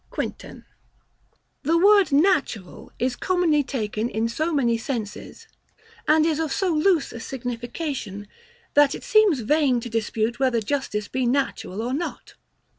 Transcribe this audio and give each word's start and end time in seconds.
]The 1.61 1.77
word 1.77 2.11
NATURAL 2.11 2.91
is 2.97 3.15
commonly 3.15 3.61
taken 3.61 4.09
in 4.09 4.27
so 4.29 4.51
many 4.51 4.75
senses 4.75 5.45
and 6.07 6.25
is 6.25 6.39
of 6.39 6.51
so 6.51 6.73
loose 6.73 7.13
a 7.13 7.19
signification, 7.19 8.27
that 8.73 8.95
it 8.95 9.03
seems 9.03 9.41
vain 9.41 9.79
to 9.81 9.89
dispute 9.89 10.39
whether 10.39 10.59
justice 10.59 11.07
be 11.07 11.27
natural 11.27 11.83
or 11.83 11.93
not. 11.93 12.33